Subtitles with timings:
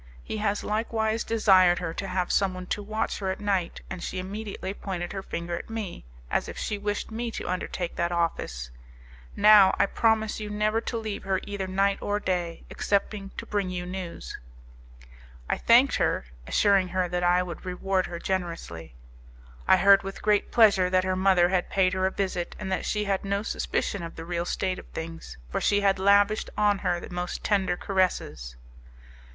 [0.23, 4.17] He has likewise desired her to have someone to watch her at night, and she
[4.17, 8.71] immediately pointed her finger at me, as if she wished me to undertake that office.
[9.35, 13.69] Now, I promise you never to leave her either night or day, except to bring
[13.69, 14.39] you news."
[15.47, 18.95] I thanked her, assuring her that I would reward her generously.
[19.67, 22.85] I heard with great pleasure that her mother had paid her a visit, and that
[22.87, 26.79] she had no suspicion of the real state of things, for she had lavished on
[26.79, 28.55] her the most tender caresses.